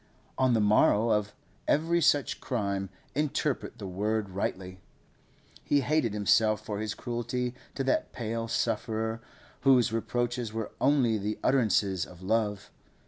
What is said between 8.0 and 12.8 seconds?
pale sufferer whose reproaches were only the utterances of love.